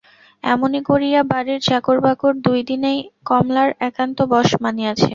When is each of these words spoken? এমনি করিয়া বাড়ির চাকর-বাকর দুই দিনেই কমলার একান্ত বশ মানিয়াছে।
এমনি 0.43 0.79
করিয়া 0.89 1.21
বাড়ির 1.31 1.59
চাকর-বাকর 1.67 2.33
দুই 2.45 2.59
দিনেই 2.69 2.97
কমলার 3.27 3.69
একান্ত 3.87 4.17
বশ 4.31 4.49
মানিয়াছে। 4.63 5.07